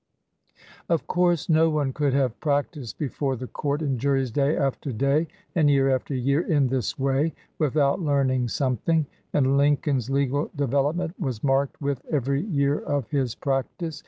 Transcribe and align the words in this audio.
Of 0.89 1.05
course 1.05 1.47
no 1.47 1.69
one 1.69 1.93
could 1.93 2.15
have 2.15 2.39
practised 2.39 2.97
before 2.97 3.35
the 3.35 3.45
court 3.45 3.83
and 3.83 3.99
juries 3.99 4.31
day 4.31 4.57
after 4.57 4.91
day 4.91 5.27
and 5.53 5.69
year 5.69 5.93
after 5.93 6.15
year 6.15 6.41
in 6.41 6.69
this 6.69 6.97
way 6.97 7.35
without 7.59 8.01
learning 8.01 8.47
something, 8.47 9.05
and 9.31 9.57
Lincoln's 9.59 10.09
legal 10.09 10.49
development 10.55 11.13
was 11.19 11.43
marked 11.43 11.79
with 11.79 12.03
every 12.11 12.41
year 12.43 12.79
of 12.79 13.07
his 13.11 13.35
practice. 13.35 13.99